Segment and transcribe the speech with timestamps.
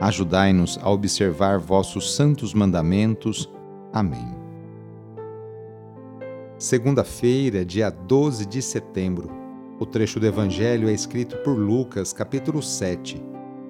[0.00, 3.50] Ajudai-nos a observar vossos santos mandamentos.
[3.92, 4.36] Amém.
[6.58, 9.30] Segunda-feira, dia 12 de setembro.
[9.80, 13.22] O trecho do Evangelho é escrito por Lucas, capítulo 7,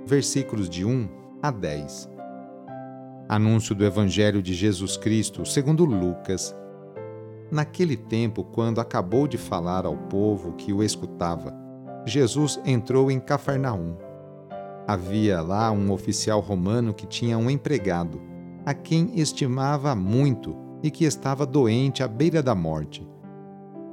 [0.04, 1.08] versículos de 1
[1.40, 2.10] a 10.
[3.28, 6.56] Anúncio do Evangelho de Jesus Cristo, segundo Lucas.
[7.52, 11.54] Naquele tempo, quando acabou de falar ao povo que o escutava,
[12.04, 14.05] Jesus entrou em Cafarnaum
[14.86, 18.20] Havia lá um oficial romano que tinha um empregado,
[18.64, 23.04] a quem estimava muito e que estava doente à beira da morte.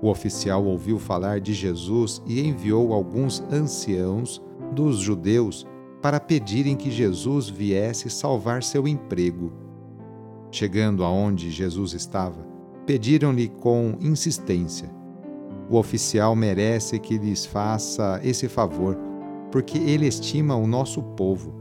[0.03, 4.39] O oficial ouviu falar de Jesus e enviou alguns anciãos
[4.71, 5.65] dos judeus
[5.99, 9.51] para pedirem que Jesus viesse salvar seu emprego.
[10.51, 12.45] Chegando aonde Jesus estava,
[12.85, 14.91] pediram-lhe com insistência:
[15.67, 19.12] O oficial merece que lhes faça esse favor
[19.53, 21.53] porque ele estima o nosso povo.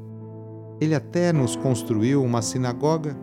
[0.80, 3.14] Ele até nos construiu uma sinagoga.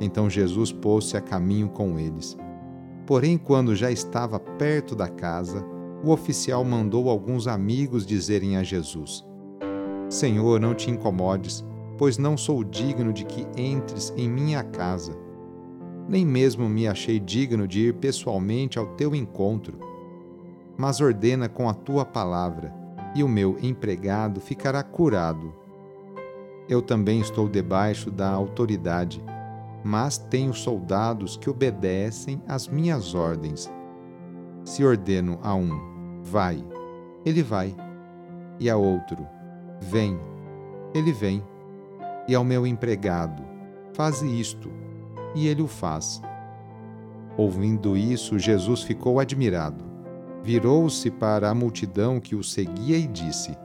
[0.00, 2.34] Então Jesus pôs-se a caminho com eles.
[3.06, 5.62] Porém, quando já estava perto da casa,
[6.02, 9.22] o oficial mandou alguns amigos dizerem a Jesus:
[10.08, 11.62] Senhor, não te incomodes,
[11.98, 15.14] pois não sou digno de que entres em minha casa.
[16.08, 19.78] Nem mesmo me achei digno de ir pessoalmente ao teu encontro.
[20.74, 22.82] Mas ordena com a tua palavra
[23.14, 25.54] e o meu empregado ficará curado.
[26.68, 29.22] Eu também estou debaixo da autoridade,
[29.84, 33.70] mas tenho soldados que obedecem às minhas ordens.
[34.64, 36.64] Se ordeno a um, vai,
[37.24, 37.74] ele vai,
[38.58, 39.26] e a outro,
[39.80, 40.18] vem,
[40.94, 41.42] ele vem,
[42.26, 43.42] e ao meu empregado,
[43.92, 44.70] faze isto,
[45.34, 46.22] e ele o faz.
[47.36, 49.93] Ouvindo isso, Jesus ficou admirado
[50.44, 53.56] virou-se para a multidão que o seguia e disse: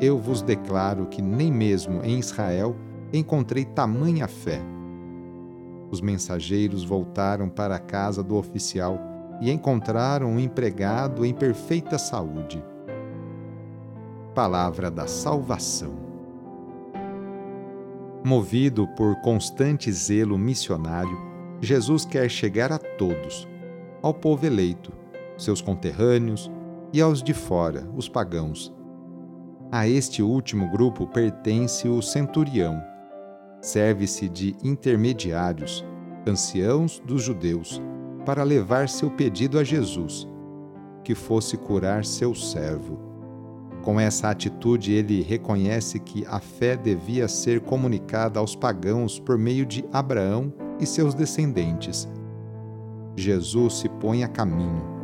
[0.00, 2.76] Eu vos declaro que nem mesmo em Israel
[3.12, 4.60] encontrei tamanha fé.
[5.90, 9.00] Os mensageiros voltaram para a casa do oficial
[9.40, 12.62] e encontraram um empregado em perfeita saúde.
[14.34, 16.06] Palavra da Salvação.
[18.22, 21.18] Movido por constante zelo missionário,
[21.60, 23.48] Jesus quer chegar a todos,
[24.02, 24.92] ao povo eleito,
[25.38, 26.50] seus conterrâneos,
[26.92, 28.74] e aos de fora, os pagãos.
[29.70, 32.82] A este último grupo pertence o centurião.
[33.60, 35.84] Serve-se de intermediários,
[36.26, 37.80] anciãos dos judeus,
[38.24, 40.26] para levar seu pedido a Jesus,
[41.04, 42.98] que fosse curar seu servo.
[43.82, 49.64] Com essa atitude, ele reconhece que a fé devia ser comunicada aos pagãos por meio
[49.64, 52.08] de Abraão e seus descendentes.
[53.16, 54.97] Jesus se põe a caminho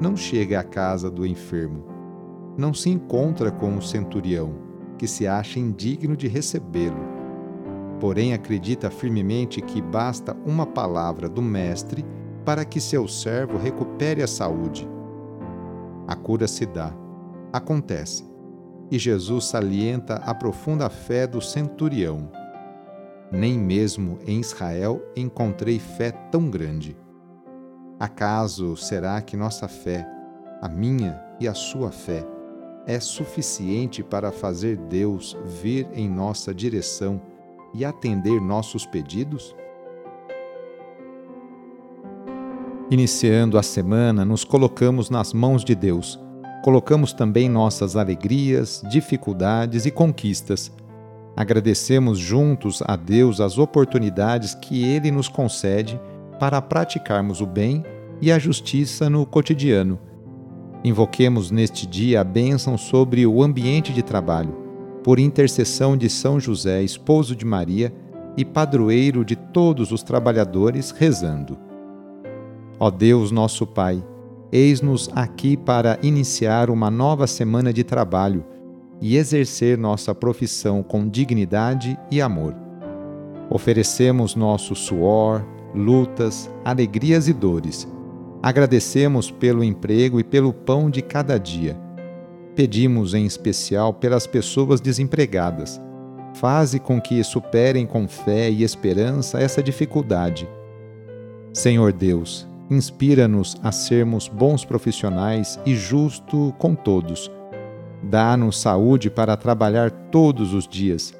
[0.00, 1.84] não chega à casa do enfermo.
[2.56, 4.54] Não se encontra com o centurião,
[4.96, 7.20] que se acha indigno de recebê-lo.
[8.00, 12.04] Porém, acredita firmemente que basta uma palavra do Mestre
[12.44, 14.88] para que seu servo recupere a saúde.
[16.06, 16.94] A cura se dá,
[17.52, 18.24] acontece,
[18.90, 22.30] e Jesus salienta a profunda fé do centurião.
[23.30, 26.96] Nem mesmo em Israel encontrei fé tão grande.
[28.00, 30.08] Acaso será que nossa fé,
[30.62, 32.26] a minha e a sua fé,
[32.86, 37.20] é suficiente para fazer Deus vir em nossa direção
[37.74, 39.54] e atender nossos pedidos?
[42.90, 46.18] Iniciando a semana, nos colocamos nas mãos de Deus.
[46.64, 50.72] Colocamos também nossas alegrias, dificuldades e conquistas.
[51.36, 56.00] Agradecemos juntos a Deus as oportunidades que Ele nos concede
[56.40, 57.84] para praticarmos o bem
[58.18, 60.00] e a justiça no cotidiano.
[60.82, 64.56] Invoquemos neste dia a bênção sobre o ambiente de trabalho,
[65.04, 67.92] por intercessão de São José, esposo de Maria,
[68.36, 71.58] e padroeiro de todos os trabalhadores, rezando:
[72.78, 74.02] Ó Deus, nosso Pai,
[74.50, 78.46] eis-nos aqui para iniciar uma nova semana de trabalho
[78.98, 82.54] e exercer nossa profissão com dignidade e amor.
[83.50, 85.44] Oferecemos nosso suor,
[85.74, 87.86] lutas, alegrias e dores.
[88.42, 91.78] Agradecemos pelo emprego e pelo pão de cada dia.
[92.54, 95.80] Pedimos em especial pelas pessoas desempregadas
[96.34, 100.48] Faze com que superem com fé e esperança essa dificuldade.
[101.52, 107.30] Senhor Deus, inspira-nos a sermos bons profissionais e justo com todos.
[108.02, 111.12] Dá-nos saúde para trabalhar todos os dias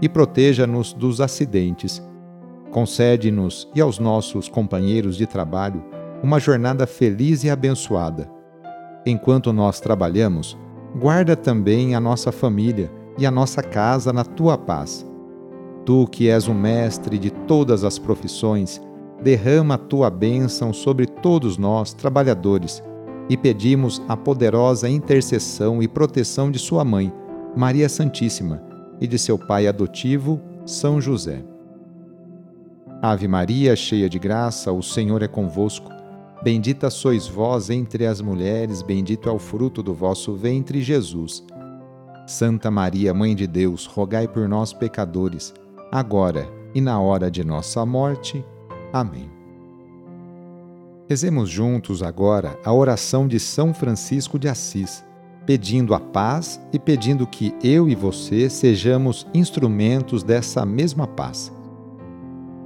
[0.00, 2.02] e proteja-nos dos acidentes.
[2.70, 5.82] Concede-nos e aos nossos companheiros de trabalho
[6.22, 8.30] uma jornada feliz e abençoada.
[9.06, 10.58] Enquanto nós trabalhamos,
[10.98, 15.06] guarda também a nossa família e a nossa casa na tua paz.
[15.84, 18.80] Tu, que és o mestre de todas as profissões,
[19.22, 22.82] derrama a tua bênção sobre todos nós, trabalhadores,
[23.28, 27.12] e pedimos a poderosa intercessão e proteção de Sua mãe,
[27.56, 28.62] Maria Santíssima,
[29.00, 31.42] e de seu pai adotivo, São José.
[33.00, 35.88] Ave Maria, cheia de graça, o Senhor é convosco.
[36.42, 41.44] Bendita sois vós entre as mulheres, bendito é o fruto do vosso ventre, Jesus.
[42.26, 45.54] Santa Maria, Mãe de Deus, rogai por nós, pecadores,
[45.92, 48.44] agora e na hora de nossa morte.
[48.92, 49.30] Amém.
[51.08, 55.04] Rezemos juntos agora a oração de São Francisco de Assis,
[55.46, 61.56] pedindo a paz e pedindo que eu e você sejamos instrumentos dessa mesma paz.